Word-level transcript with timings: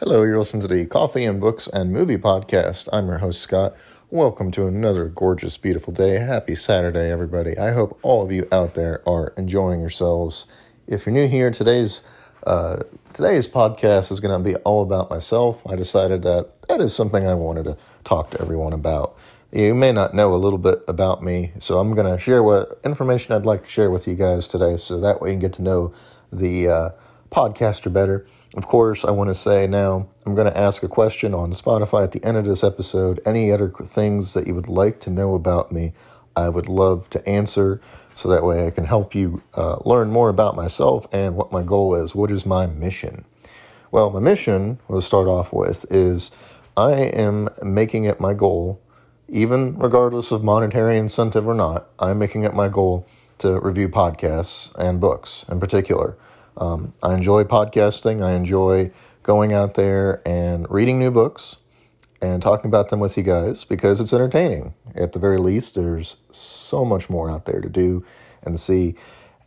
Hello, 0.00 0.22
you're 0.22 0.38
listening 0.38 0.62
to 0.62 0.66
the 0.66 0.86
Coffee 0.86 1.24
and 1.24 1.38
Books 1.42 1.68
and 1.74 1.92
Movie 1.92 2.16
Podcast. 2.16 2.88
I'm 2.90 3.06
your 3.08 3.18
host, 3.18 3.42
Scott. 3.42 3.76
Welcome 4.08 4.50
to 4.52 4.66
another 4.66 5.04
gorgeous, 5.04 5.58
beautiful 5.58 5.92
day. 5.92 6.14
Happy 6.14 6.54
Saturday, 6.54 7.10
everybody. 7.10 7.58
I 7.58 7.72
hope 7.72 7.98
all 8.00 8.22
of 8.22 8.32
you 8.32 8.48
out 8.50 8.72
there 8.72 9.06
are 9.06 9.34
enjoying 9.36 9.78
yourselves. 9.78 10.46
If 10.86 11.04
you're 11.04 11.12
new 11.12 11.28
here, 11.28 11.50
today's 11.50 12.02
uh, 12.46 12.78
today's 13.12 13.46
podcast 13.46 14.10
is 14.10 14.20
going 14.20 14.32
to 14.32 14.42
be 14.42 14.56
all 14.62 14.82
about 14.82 15.10
myself. 15.10 15.62
I 15.66 15.76
decided 15.76 16.22
that 16.22 16.62
that 16.68 16.80
is 16.80 16.94
something 16.94 17.26
I 17.26 17.34
wanted 17.34 17.64
to 17.64 17.76
talk 18.02 18.30
to 18.30 18.40
everyone 18.40 18.72
about. 18.72 19.18
You 19.52 19.74
may 19.74 19.92
not 19.92 20.14
know 20.14 20.34
a 20.34 20.40
little 20.40 20.58
bit 20.58 20.82
about 20.88 21.22
me, 21.22 21.52
so 21.58 21.78
I'm 21.78 21.94
going 21.94 22.10
to 22.10 22.18
share 22.18 22.42
what 22.42 22.80
information 22.84 23.34
I'd 23.34 23.44
like 23.44 23.64
to 23.64 23.70
share 23.70 23.90
with 23.90 24.08
you 24.08 24.14
guys 24.14 24.48
today, 24.48 24.78
so 24.78 24.98
that 24.98 25.20
way 25.20 25.28
you 25.28 25.34
can 25.34 25.40
get 25.40 25.52
to 25.54 25.62
know 25.62 25.92
the 26.32 26.68
uh, 26.68 26.90
podcaster 27.30 27.92
better. 27.92 28.26
Of 28.54 28.66
course, 28.66 29.04
I 29.04 29.10
want 29.10 29.28
to 29.28 29.34
say 29.34 29.66
now 29.66 30.08
I'm 30.26 30.34
going 30.34 30.48
to 30.50 30.58
ask 30.58 30.82
a 30.82 30.88
question 30.88 31.34
on 31.34 31.52
Spotify 31.52 32.04
at 32.04 32.12
the 32.12 32.24
end 32.24 32.36
of 32.36 32.44
this 32.44 32.64
episode. 32.64 33.20
Any 33.24 33.52
other 33.52 33.68
things 33.68 34.34
that 34.34 34.46
you 34.46 34.54
would 34.54 34.68
like 34.68 35.00
to 35.00 35.10
know 35.10 35.34
about 35.34 35.70
me, 35.70 35.92
I 36.36 36.48
would 36.48 36.68
love 36.68 37.08
to 37.10 37.28
answer 37.28 37.80
so 38.14 38.28
that 38.28 38.44
way 38.44 38.66
I 38.66 38.70
can 38.70 38.84
help 38.84 39.14
you 39.14 39.42
uh, 39.54 39.76
learn 39.84 40.10
more 40.10 40.28
about 40.28 40.56
myself 40.56 41.06
and 41.12 41.36
what 41.36 41.52
my 41.52 41.62
goal 41.62 41.94
is. 41.94 42.14
What 42.14 42.30
is 42.30 42.44
my 42.44 42.66
mission? 42.66 43.24
Well, 43.90 44.10
my 44.10 44.20
mission, 44.20 44.78
we'll 44.88 45.00
start 45.00 45.26
off 45.26 45.52
with, 45.52 45.86
is 45.90 46.30
I 46.76 46.92
am 46.92 47.48
making 47.62 48.04
it 48.04 48.20
my 48.20 48.34
goal, 48.34 48.80
even 49.28 49.78
regardless 49.78 50.30
of 50.30 50.42
monetary 50.42 50.96
incentive 50.96 51.46
or 51.46 51.54
not, 51.54 51.88
I'm 51.98 52.18
making 52.18 52.44
it 52.44 52.54
my 52.54 52.68
goal 52.68 53.06
to 53.38 53.58
review 53.60 53.88
podcasts 53.88 54.74
and 54.76 55.00
books 55.00 55.44
in 55.50 55.60
particular. 55.60 56.16
Um, 56.56 56.92
I 57.02 57.14
enjoy 57.14 57.44
podcasting. 57.44 58.24
I 58.24 58.32
enjoy 58.32 58.90
going 59.22 59.52
out 59.52 59.74
there 59.74 60.26
and 60.26 60.66
reading 60.70 60.98
new 60.98 61.10
books 61.10 61.56
and 62.22 62.42
talking 62.42 62.68
about 62.68 62.90
them 62.90 63.00
with 63.00 63.16
you 63.16 63.22
guys 63.22 63.64
because 63.64 64.00
it's 64.00 64.12
entertaining. 64.12 64.74
At 64.94 65.12
the 65.12 65.18
very 65.18 65.38
least, 65.38 65.74
there's 65.74 66.16
so 66.30 66.84
much 66.84 67.08
more 67.08 67.30
out 67.30 67.46
there 67.46 67.60
to 67.60 67.68
do 67.68 68.04
and 68.42 68.58
see. 68.58 68.94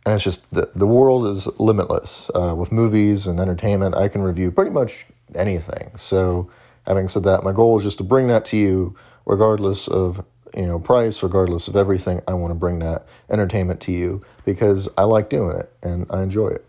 And 0.04 0.14
it's 0.14 0.24
just 0.24 0.50
the, 0.50 0.70
the 0.74 0.86
world 0.86 1.26
is 1.26 1.46
limitless. 1.58 2.30
Uh, 2.34 2.54
with 2.54 2.72
movies 2.72 3.26
and 3.26 3.40
entertainment, 3.40 3.94
I 3.94 4.08
can 4.08 4.22
review 4.22 4.50
pretty 4.50 4.70
much 4.70 5.06
anything. 5.34 5.92
So, 5.96 6.50
having 6.86 7.08
said 7.08 7.22
that, 7.24 7.42
my 7.42 7.52
goal 7.52 7.78
is 7.78 7.84
just 7.84 7.98
to 7.98 8.04
bring 8.04 8.28
that 8.28 8.44
to 8.46 8.56
you, 8.56 8.96
regardless 9.24 9.88
of 9.88 10.24
you 10.54 10.66
know 10.66 10.78
price, 10.78 11.22
regardless 11.22 11.68
of 11.68 11.76
everything. 11.76 12.20
I 12.28 12.34
want 12.34 12.50
to 12.50 12.54
bring 12.54 12.80
that 12.80 13.06
entertainment 13.30 13.80
to 13.82 13.92
you 13.92 14.22
because 14.44 14.88
I 14.98 15.04
like 15.04 15.30
doing 15.30 15.56
it 15.56 15.72
and 15.82 16.06
I 16.10 16.22
enjoy 16.22 16.48
it. 16.48 16.66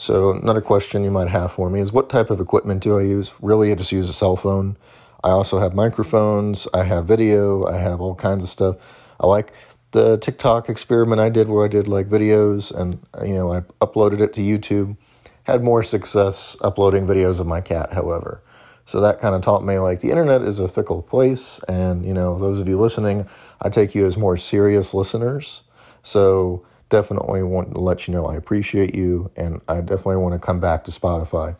So, 0.00 0.30
another 0.30 0.60
question 0.60 1.02
you 1.02 1.10
might 1.10 1.26
have 1.26 1.50
for 1.50 1.68
me 1.68 1.80
is 1.80 1.92
what 1.92 2.08
type 2.08 2.30
of 2.30 2.38
equipment 2.38 2.84
do 2.84 2.96
I 2.96 3.02
use? 3.02 3.34
Really, 3.42 3.72
I 3.72 3.74
just 3.74 3.90
use 3.90 4.08
a 4.08 4.12
cell 4.12 4.36
phone. 4.36 4.76
I 5.24 5.30
also 5.30 5.58
have 5.58 5.74
microphones, 5.74 6.68
I 6.72 6.84
have 6.84 7.06
video, 7.06 7.66
I 7.66 7.78
have 7.78 8.00
all 8.00 8.14
kinds 8.14 8.44
of 8.44 8.48
stuff. 8.48 8.76
I 9.18 9.26
like 9.26 9.52
the 9.90 10.16
TikTok 10.16 10.68
experiment 10.68 11.20
I 11.20 11.30
did 11.30 11.48
where 11.48 11.64
I 11.64 11.68
did 11.68 11.88
like 11.88 12.08
videos 12.08 12.70
and, 12.72 13.04
you 13.26 13.34
know, 13.34 13.52
I 13.52 13.62
uploaded 13.84 14.20
it 14.20 14.32
to 14.34 14.40
YouTube. 14.40 14.96
Had 15.42 15.64
more 15.64 15.82
success 15.82 16.56
uploading 16.60 17.04
videos 17.04 17.40
of 17.40 17.48
my 17.48 17.60
cat, 17.60 17.92
however. 17.92 18.40
So 18.84 19.00
that 19.00 19.20
kind 19.20 19.34
of 19.34 19.42
taught 19.42 19.64
me 19.64 19.80
like 19.80 19.98
the 19.98 20.10
internet 20.10 20.42
is 20.42 20.60
a 20.60 20.68
fickle 20.68 21.02
place. 21.02 21.58
And, 21.66 22.06
you 22.06 22.14
know, 22.14 22.38
those 22.38 22.60
of 22.60 22.68
you 22.68 22.78
listening, 22.78 23.26
I 23.60 23.68
take 23.68 23.96
you 23.96 24.06
as 24.06 24.16
more 24.16 24.36
serious 24.36 24.94
listeners. 24.94 25.62
So, 26.04 26.64
definitely 26.90 27.42
want 27.42 27.74
to 27.74 27.80
let 27.80 28.06
you 28.06 28.14
know 28.14 28.26
I 28.26 28.36
appreciate 28.36 28.94
you, 28.94 29.30
and 29.36 29.60
I 29.68 29.80
definitely 29.80 30.16
want 30.16 30.34
to 30.34 30.38
come 30.38 30.60
back 30.60 30.84
to 30.84 30.90
Spotify. 30.90 31.56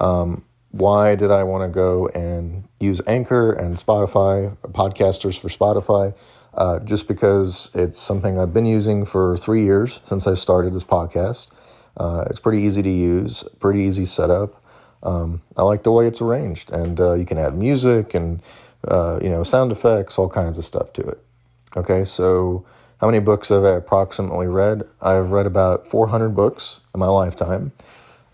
Um, 0.00 0.44
why 0.70 1.14
did 1.14 1.30
I 1.30 1.44
want 1.44 1.64
to 1.64 1.74
go 1.74 2.08
and 2.08 2.68
use 2.78 3.00
Anchor 3.06 3.52
and 3.52 3.76
Spotify, 3.76 4.56
podcasters 4.58 5.38
for 5.38 5.48
Spotify? 5.48 6.14
Uh, 6.54 6.80
just 6.80 7.06
because 7.06 7.70
it's 7.74 8.00
something 8.00 8.38
I've 8.38 8.52
been 8.52 8.66
using 8.66 9.04
for 9.04 9.36
three 9.36 9.64
years 9.64 10.00
since 10.04 10.26
I 10.26 10.34
started 10.34 10.72
this 10.72 10.84
podcast. 10.84 11.48
Uh, 11.96 12.24
it's 12.28 12.40
pretty 12.40 12.62
easy 12.62 12.82
to 12.82 12.88
use, 12.88 13.44
pretty 13.60 13.80
easy 13.80 14.04
setup. 14.04 14.62
Um, 15.02 15.42
I 15.56 15.62
like 15.62 15.82
the 15.84 15.92
way 15.92 16.06
it's 16.06 16.20
arranged, 16.20 16.70
and 16.72 17.00
uh, 17.00 17.14
you 17.14 17.24
can 17.24 17.38
add 17.38 17.54
music 17.54 18.14
and 18.14 18.42
uh, 18.86 19.18
you 19.22 19.28
know 19.28 19.42
sound 19.42 19.72
effects, 19.72 20.18
all 20.18 20.28
kinds 20.28 20.58
of 20.58 20.64
stuff 20.64 20.92
to 20.94 21.02
it. 21.02 21.22
Okay, 21.76 22.04
so 22.04 22.64
how 23.00 23.06
many 23.06 23.20
books 23.20 23.48
have 23.50 23.64
I 23.64 23.70
approximately 23.70 24.48
read? 24.48 24.82
I've 25.00 25.30
read 25.30 25.46
about 25.46 25.86
400 25.86 26.30
books 26.30 26.80
in 26.94 27.00
my 27.00 27.06
lifetime, 27.06 27.72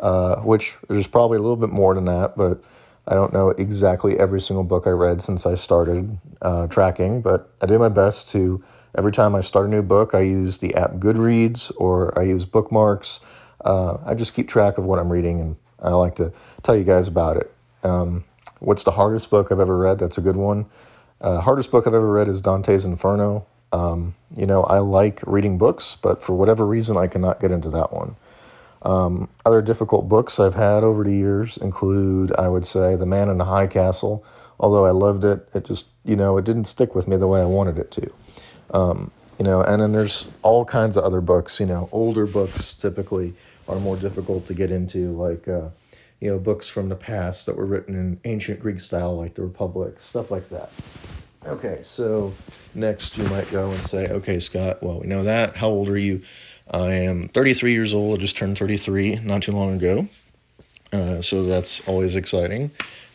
uh, 0.00 0.36
which 0.36 0.76
is 0.88 1.06
probably 1.06 1.36
a 1.36 1.42
little 1.42 1.56
bit 1.56 1.70
more 1.70 1.94
than 1.94 2.06
that, 2.06 2.36
but 2.36 2.62
I 3.06 3.14
don't 3.14 3.32
know 3.34 3.50
exactly 3.50 4.18
every 4.18 4.40
single 4.40 4.64
book 4.64 4.86
I 4.86 4.90
read 4.90 5.20
since 5.20 5.44
I 5.44 5.54
started 5.54 6.18
uh, 6.40 6.66
tracking, 6.68 7.20
but 7.20 7.52
I 7.60 7.66
do 7.66 7.78
my 7.78 7.90
best 7.90 8.30
to, 8.30 8.64
every 8.96 9.12
time 9.12 9.34
I 9.34 9.42
start 9.42 9.66
a 9.66 9.68
new 9.68 9.82
book, 9.82 10.14
I 10.14 10.20
use 10.20 10.58
the 10.58 10.74
app 10.74 10.92
Goodreads 10.92 11.70
or 11.76 12.18
I 12.18 12.22
use 12.22 12.46
bookmarks. 12.46 13.20
Uh, 13.62 13.98
I 14.06 14.14
just 14.14 14.32
keep 14.32 14.48
track 14.48 14.78
of 14.78 14.86
what 14.86 14.98
I'm 14.98 15.12
reading 15.12 15.40
and 15.40 15.56
I 15.82 15.90
like 15.90 16.14
to 16.16 16.32
tell 16.62 16.74
you 16.74 16.84
guys 16.84 17.06
about 17.06 17.36
it. 17.36 17.54
Um, 17.82 18.24
what's 18.60 18.84
the 18.84 18.92
hardest 18.92 19.28
book 19.28 19.52
I've 19.52 19.60
ever 19.60 19.76
read? 19.76 19.98
That's 19.98 20.16
a 20.16 20.22
good 20.22 20.36
one. 20.36 20.64
Uh, 21.20 21.42
hardest 21.42 21.70
book 21.70 21.86
I've 21.86 21.92
ever 21.92 22.10
read 22.10 22.28
is 22.28 22.40
Dante's 22.40 22.86
Inferno. 22.86 23.46
Um, 23.74 24.14
you 24.36 24.46
know, 24.46 24.62
I 24.62 24.78
like 24.78 25.20
reading 25.26 25.58
books, 25.58 25.96
but 26.00 26.22
for 26.22 26.32
whatever 26.34 26.64
reason, 26.64 26.96
I 26.96 27.08
cannot 27.08 27.40
get 27.40 27.50
into 27.50 27.70
that 27.70 27.92
one. 27.92 28.14
Um, 28.82 29.28
other 29.44 29.62
difficult 29.62 30.08
books 30.08 30.38
I've 30.38 30.54
had 30.54 30.84
over 30.84 31.02
the 31.02 31.12
years 31.12 31.56
include, 31.56 32.32
I 32.36 32.48
would 32.48 32.66
say, 32.66 32.94
The 32.94 33.06
Man 33.06 33.28
in 33.28 33.38
the 33.38 33.46
High 33.46 33.66
Castle. 33.66 34.24
Although 34.60 34.86
I 34.86 34.92
loved 34.92 35.24
it, 35.24 35.48
it 35.54 35.64
just, 35.64 35.86
you 36.04 36.14
know, 36.14 36.38
it 36.38 36.44
didn't 36.44 36.66
stick 36.66 36.94
with 36.94 37.08
me 37.08 37.16
the 37.16 37.26
way 37.26 37.40
I 37.40 37.46
wanted 37.46 37.78
it 37.78 37.90
to. 37.90 38.12
Um, 38.70 39.10
you 39.38 39.44
know, 39.44 39.60
and 39.62 39.82
then 39.82 39.90
there's 39.90 40.26
all 40.42 40.64
kinds 40.64 40.96
of 40.96 41.02
other 41.02 41.20
books, 41.20 41.58
you 41.58 41.66
know, 41.66 41.88
older 41.90 42.26
books 42.26 42.74
typically 42.74 43.34
are 43.68 43.80
more 43.80 43.96
difficult 43.96 44.46
to 44.46 44.54
get 44.54 44.70
into, 44.70 45.10
like, 45.20 45.48
uh, 45.48 45.70
you 46.20 46.30
know, 46.30 46.38
books 46.38 46.68
from 46.68 46.88
the 46.90 46.96
past 46.96 47.46
that 47.46 47.56
were 47.56 47.66
written 47.66 47.96
in 47.96 48.20
ancient 48.24 48.60
Greek 48.60 48.78
style, 48.78 49.16
like 49.16 49.34
the 49.34 49.42
Republic, 49.42 49.98
stuff 49.98 50.30
like 50.30 50.48
that. 50.50 50.70
Okay, 51.46 51.80
so 51.82 52.32
next 52.74 53.18
you 53.18 53.24
might 53.24 53.50
go 53.50 53.70
and 53.70 53.80
say, 53.80 54.08
okay, 54.08 54.38
Scott, 54.38 54.82
well, 54.82 55.00
we 55.00 55.06
know 55.06 55.24
that. 55.24 55.56
How 55.56 55.68
old 55.68 55.90
are 55.90 55.98
you? 55.98 56.22
I 56.70 56.92
am 56.92 57.28
33 57.28 57.72
years 57.72 57.92
old. 57.92 58.18
I 58.18 58.20
just 58.20 58.36
turned 58.36 58.56
33 58.56 59.16
not 59.16 59.42
too 59.42 59.52
long 59.52 59.74
ago. 59.74 60.08
Uh, 60.92 61.20
so 61.20 61.44
that's 61.44 61.86
always 61.86 62.16
exciting. 62.16 62.70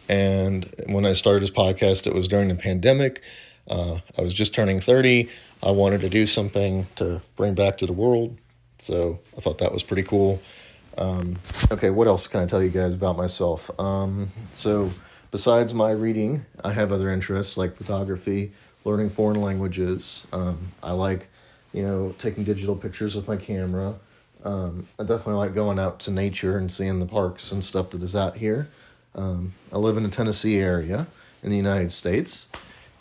And 0.07 0.71
when 0.87 1.05
I 1.05 1.13
started 1.13 1.41
this 1.41 1.49
podcast, 1.49 2.05
it 2.05 2.13
was 2.13 2.27
during 2.27 2.49
the 2.49 2.55
pandemic. 2.55 3.21
Uh, 3.67 3.99
I 4.17 4.21
was 4.21 4.33
just 4.33 4.53
turning 4.53 4.79
30. 4.79 5.27
I 5.63 5.71
wanted 5.71 6.01
to 6.01 6.09
do 6.09 6.27
something 6.27 6.87
to 6.97 7.21
bring 7.35 7.55
back 7.55 7.77
to 7.77 7.87
the 7.87 7.93
world. 7.93 8.37
So 8.79 9.19
I 9.37 9.41
thought 9.41 9.57
that 9.57 9.71
was 9.71 9.81
pretty 9.81 10.03
cool. 10.03 10.41
Um, 10.97 11.37
okay, 11.71 11.89
what 11.89 12.07
else 12.07 12.27
can 12.27 12.41
I 12.41 12.45
tell 12.45 12.61
you 12.61 12.69
guys 12.69 12.93
about 12.93 13.17
myself? 13.17 13.71
Um, 13.79 14.29
so, 14.53 14.91
besides 15.31 15.73
my 15.73 15.91
reading, 15.91 16.45
I 16.63 16.71
have 16.73 16.91
other 16.91 17.11
interests 17.11 17.57
like 17.57 17.75
photography, 17.75 18.51
learning 18.85 19.09
foreign 19.09 19.41
languages. 19.41 20.25
Um, 20.33 20.57
I 20.81 20.91
like, 20.91 21.27
you 21.73 21.83
know, 21.83 22.13
taking 22.17 22.43
digital 22.43 22.75
pictures 22.75 23.15
with 23.15 23.27
my 23.27 23.35
camera. 23.35 23.95
Um, 24.43 24.87
I 24.97 25.03
definitely 25.03 25.33
like 25.33 25.53
going 25.53 25.79
out 25.79 25.99
to 26.01 26.11
nature 26.11 26.57
and 26.57 26.71
seeing 26.71 26.99
the 26.99 27.05
parks 27.05 27.51
and 27.51 27.63
stuff 27.63 27.91
that 27.91 28.01
is 28.01 28.15
out 28.15 28.37
here. 28.37 28.69
Um, 29.15 29.53
I 29.71 29.77
live 29.77 29.97
in 29.97 30.03
the 30.03 30.09
Tennessee 30.09 30.59
area 30.59 31.07
in 31.43 31.49
the 31.49 31.57
United 31.57 31.91
States. 31.91 32.47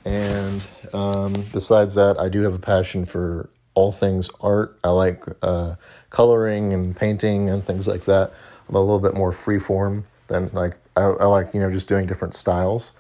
And 0.05 0.67
um, 0.93 1.33
besides 1.53 1.95
that, 1.95 2.19
I 2.19 2.29
do 2.29 2.43
have 2.43 2.55
a 2.55 2.59
passion 2.59 3.05
for 3.05 3.51
all 3.75 3.93
things 3.93 4.29
art. 4.41 4.79
I 4.83 4.89
like 4.89 5.25
uh, 5.43 5.77
coloring 6.11 6.73
and 6.73 6.97
painting 6.97 7.49
and 7.49 7.65
things 7.65 7.87
like 7.87 8.05
that. 8.05 8.33
I'm 8.69 8.75
a 8.75 8.81
little 8.81 8.99
bit 8.99 9.15
more 9.15 9.33
free 9.33 9.59
form 9.59 10.05
than 10.29 10.51
like 10.53 10.77
I, 10.97 11.03
I 11.03 11.25
like 11.25 11.53
you 11.53 11.61
know 11.61 11.71
just 11.71 11.89
doing 11.89 12.07
different 12.07 12.35
styles. 12.35 12.93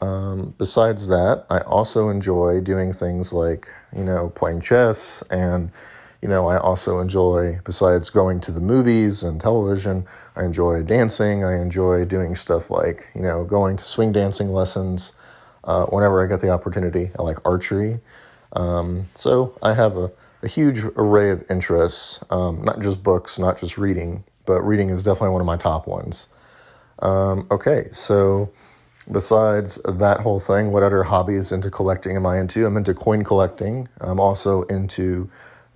Um, 0.00 0.54
besides 0.58 1.08
that, 1.08 1.44
I 1.50 1.58
also 1.60 2.08
enjoy 2.08 2.60
doing 2.60 2.92
things 2.92 3.32
like 3.32 3.68
you 3.94 4.04
know 4.04 4.30
playing 4.30 4.60
chess 4.60 5.24
and 5.30 5.72
you 6.22 6.28
know 6.28 6.46
I 6.46 6.58
also 6.58 7.00
enjoy 7.00 7.58
besides 7.64 8.10
going 8.10 8.40
to 8.40 8.52
the 8.52 8.60
movies 8.60 9.22
and 9.24 9.40
television. 9.40 10.06
I 10.36 10.44
enjoy 10.44 10.82
dancing. 10.82 11.44
I 11.44 11.60
enjoy 11.60 12.04
doing 12.04 12.36
stuff 12.36 12.70
like 12.70 13.08
you 13.14 13.22
know 13.22 13.44
going 13.44 13.76
to 13.76 13.84
swing 13.84 14.12
dancing 14.12 14.52
lessons. 14.52 15.12
Uh, 15.64 15.84
whenever 15.86 16.22
I 16.22 16.28
get 16.28 16.40
the 16.40 16.50
opportunity, 16.50 17.10
I 17.18 17.22
like 17.22 17.38
archery. 17.44 18.00
Um, 18.54 19.06
so 19.14 19.58
I 19.62 19.74
have 19.74 19.96
a, 19.96 20.10
a, 20.42 20.48
huge 20.48 20.82
array 20.96 21.30
of 21.30 21.44
interests, 21.50 22.24
um, 22.30 22.62
not 22.62 22.80
just 22.80 23.02
books, 23.02 23.38
not 23.38 23.60
just 23.60 23.76
reading, 23.76 24.24
but 24.46 24.62
reading 24.62 24.88
is 24.88 25.02
definitely 25.02 25.30
one 25.30 25.42
of 25.42 25.46
my 25.46 25.58
top 25.58 25.86
ones. 25.86 26.28
Um, 27.00 27.46
okay, 27.50 27.88
so 27.92 28.50
besides 29.10 29.78
that 29.84 30.20
whole 30.20 30.40
thing, 30.40 30.72
what 30.72 30.82
other 30.82 31.04
hobbies 31.04 31.52
into 31.52 31.70
collecting 31.70 32.16
am 32.16 32.26
I 32.26 32.38
into? 32.40 32.66
I'm 32.66 32.76
into 32.76 32.94
coin 32.94 33.24
collecting. 33.24 33.88
I'm 34.00 34.20
also 34.20 34.62
into 34.62 35.30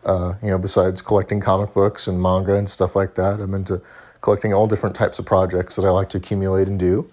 Uh, 0.04 0.34
you 0.42 0.50
know, 0.50 0.58
besides 0.58 1.00
collecting 1.00 1.40
comic 1.40 1.72
books 1.74 2.08
and 2.08 2.20
manga 2.20 2.56
and 2.56 2.68
stuff 2.68 2.96
like 2.96 3.14
that, 3.14 3.38
I'm 3.38 3.54
into 3.54 3.80
collecting 4.20 4.52
all 4.52 4.66
different 4.66 4.96
types 4.96 5.20
of 5.20 5.26
projects 5.26 5.76
that 5.76 5.84
I 5.84 5.90
like 5.90 6.08
to 6.08 6.18
accumulate 6.18 6.66
and 6.66 6.76
do. 6.76 7.08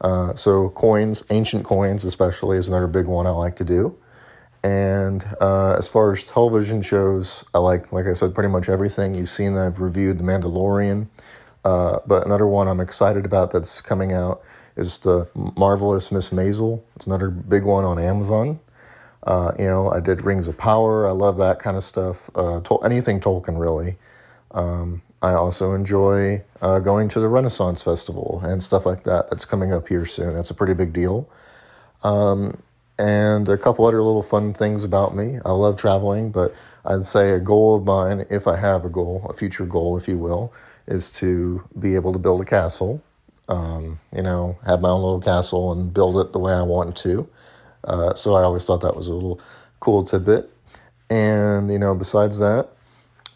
Uh, 0.00 0.36
so 0.36 0.68
coins, 0.70 1.24
ancient 1.30 1.64
coins 1.64 2.04
especially, 2.04 2.56
is 2.56 2.68
another 2.68 2.86
big 2.86 3.06
one 3.06 3.26
I 3.26 3.30
like 3.30 3.56
to 3.56 3.64
do. 3.64 3.96
And 4.62 5.26
uh, 5.40 5.74
as 5.78 5.88
far 5.88 6.12
as 6.12 6.22
television 6.22 6.80
shows, 6.80 7.44
I 7.54 7.58
like, 7.58 7.92
like 7.92 8.06
I 8.06 8.12
said, 8.12 8.34
pretty 8.34 8.50
much 8.50 8.68
everything 8.68 9.16
you've 9.16 9.28
seen. 9.28 9.56
I've 9.56 9.80
reviewed 9.80 10.18
The 10.18 10.24
Mandalorian, 10.24 11.08
uh, 11.68 12.00
but 12.06 12.24
another 12.24 12.46
one 12.46 12.66
I'm 12.66 12.80
excited 12.80 13.26
about 13.26 13.50
that's 13.50 13.82
coming 13.82 14.14
out 14.14 14.42
is 14.76 14.96
the 14.98 15.28
Marvelous 15.58 16.10
Miss 16.10 16.30
Maisel. 16.30 16.80
It's 16.96 17.06
another 17.06 17.28
big 17.28 17.64
one 17.64 17.84
on 17.84 17.98
Amazon. 17.98 18.58
Uh, 19.24 19.52
you 19.58 19.66
know, 19.66 19.90
I 19.90 20.00
did 20.00 20.24
Rings 20.24 20.48
of 20.48 20.56
Power. 20.56 21.06
I 21.06 21.10
love 21.10 21.36
that 21.36 21.58
kind 21.58 21.76
of 21.76 21.84
stuff. 21.84 22.30
Uh, 22.34 22.60
anything 22.84 23.20
Tolkien, 23.20 23.60
really. 23.60 23.96
Um, 24.52 25.02
I 25.20 25.32
also 25.32 25.74
enjoy 25.74 26.42
uh, 26.62 26.78
going 26.78 27.08
to 27.10 27.20
the 27.20 27.28
Renaissance 27.28 27.82
Festival 27.82 28.40
and 28.42 28.62
stuff 28.62 28.86
like 28.86 29.04
that. 29.04 29.28
That's 29.28 29.44
coming 29.44 29.74
up 29.74 29.88
here 29.88 30.06
soon. 30.06 30.32
That's 30.34 30.50
a 30.50 30.54
pretty 30.54 30.72
big 30.72 30.94
deal. 30.94 31.28
Um, 32.02 32.62
and 32.98 33.46
a 33.48 33.58
couple 33.58 33.84
other 33.84 34.02
little 34.02 34.22
fun 34.22 34.54
things 34.54 34.84
about 34.84 35.14
me. 35.14 35.38
I 35.44 35.50
love 35.50 35.76
traveling, 35.76 36.30
but 36.32 36.54
I'd 36.86 37.02
say 37.02 37.32
a 37.32 37.40
goal 37.40 37.76
of 37.76 37.84
mine, 37.84 38.24
if 38.30 38.46
I 38.46 38.56
have 38.56 38.86
a 38.86 38.88
goal, 38.88 39.26
a 39.28 39.34
future 39.34 39.66
goal, 39.66 39.98
if 39.98 40.08
you 40.08 40.16
will, 40.16 40.50
is 40.88 41.12
to 41.12 41.62
be 41.78 41.94
able 41.94 42.12
to 42.12 42.18
build 42.18 42.40
a 42.40 42.44
castle. 42.44 43.02
Um, 43.48 44.00
you 44.14 44.22
know, 44.22 44.58
have 44.66 44.80
my 44.80 44.90
own 44.90 45.00
little 45.00 45.20
castle 45.20 45.72
and 45.72 45.94
build 45.94 46.16
it 46.16 46.32
the 46.32 46.38
way 46.38 46.52
I 46.52 46.62
want 46.62 46.96
to. 46.98 47.28
Uh, 47.84 48.14
so 48.14 48.34
I 48.34 48.42
always 48.42 48.64
thought 48.64 48.80
that 48.80 48.96
was 48.96 49.06
a 49.06 49.14
little 49.14 49.40
cool 49.80 50.02
tidbit. 50.02 50.50
And, 51.08 51.70
you 51.70 51.78
know, 51.78 51.94
besides 51.94 52.38
that, 52.40 52.68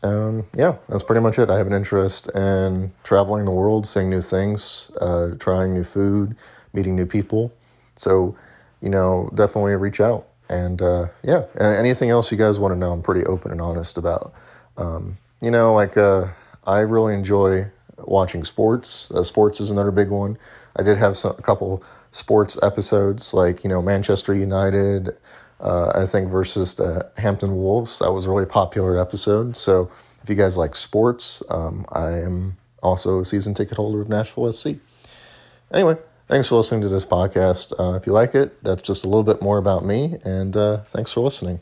um, 0.02 0.44
yeah, 0.56 0.76
that's 0.88 1.02
pretty 1.02 1.22
much 1.22 1.38
it. 1.38 1.50
I 1.50 1.56
have 1.56 1.66
an 1.66 1.72
interest 1.72 2.28
in 2.34 2.92
traveling 3.04 3.44
the 3.44 3.52
world, 3.52 3.86
seeing 3.86 4.10
new 4.10 4.20
things, 4.20 4.90
uh, 5.00 5.30
trying 5.38 5.72
new 5.72 5.84
food, 5.84 6.36
meeting 6.72 6.96
new 6.96 7.06
people. 7.06 7.52
So, 7.96 8.36
you 8.80 8.90
know, 8.90 9.30
definitely 9.34 9.76
reach 9.76 10.00
out. 10.00 10.26
And 10.48 10.82
uh, 10.82 11.06
yeah, 11.22 11.44
anything 11.58 12.10
else 12.10 12.30
you 12.30 12.36
guys 12.36 12.58
want 12.58 12.72
to 12.72 12.78
know, 12.78 12.92
I'm 12.92 13.02
pretty 13.02 13.24
open 13.24 13.52
and 13.52 13.60
honest 13.60 13.96
about. 13.96 14.34
Um, 14.76 15.16
you 15.40 15.50
know, 15.50 15.72
like 15.74 15.96
uh, 15.96 16.28
I 16.66 16.80
really 16.80 17.14
enjoy 17.14 17.70
watching 17.98 18.44
sports. 18.44 19.10
Uh, 19.10 19.22
sports 19.22 19.60
is 19.60 19.70
another 19.70 19.90
big 19.90 20.10
one. 20.10 20.38
I 20.76 20.82
did 20.82 20.98
have 20.98 21.16
some, 21.16 21.34
a 21.38 21.42
couple 21.42 21.82
sports 22.10 22.58
episodes, 22.62 23.34
like 23.34 23.64
you 23.64 23.70
know 23.70 23.82
Manchester 23.82 24.34
United, 24.34 25.10
uh, 25.60 25.92
I 25.94 26.06
think 26.06 26.30
versus 26.30 26.74
the 26.74 27.10
Hampton 27.16 27.56
Wolves. 27.56 27.98
That 27.98 28.12
was 28.12 28.26
a 28.26 28.30
really 28.30 28.46
popular 28.46 28.98
episode. 28.98 29.56
So 29.56 29.90
if 30.22 30.28
you 30.28 30.34
guys 30.34 30.56
like 30.56 30.74
sports, 30.74 31.42
um, 31.48 31.84
I 31.90 32.12
am 32.12 32.56
also 32.82 33.20
a 33.20 33.24
season 33.24 33.54
ticket 33.54 33.76
holder 33.76 34.00
of 34.00 34.08
Nashville 34.08 34.52
SC. 34.52 34.76
Anyway, 35.72 35.96
thanks 36.28 36.48
for 36.48 36.56
listening 36.56 36.82
to 36.82 36.88
this 36.88 37.06
podcast. 37.06 37.72
Uh, 37.78 37.96
if 37.96 38.06
you 38.06 38.12
like 38.12 38.34
it, 38.34 38.62
that's 38.62 38.82
just 38.82 39.04
a 39.04 39.08
little 39.08 39.24
bit 39.24 39.42
more 39.42 39.58
about 39.58 39.84
me, 39.84 40.18
and 40.24 40.56
uh, 40.56 40.78
thanks 40.92 41.12
for 41.12 41.20
listening. 41.20 41.60